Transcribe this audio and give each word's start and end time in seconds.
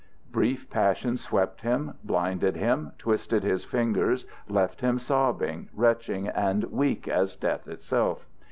Brief 0.31 0.67
passions 0.67 1.21
swept 1.21 1.61
him, 1.61 1.93
blinded 2.03 2.55
him, 2.55 2.91
twisted 2.97 3.43
his 3.43 3.65
fingers, 3.65 4.25
left 4.49 4.81
him 4.81 4.97
sobbing, 4.97 5.69
retching, 5.75 6.27
and 6.27 6.63
weak 6.71 7.07
as 7.07 7.35
death 7.35 7.67
itself. 7.67 8.25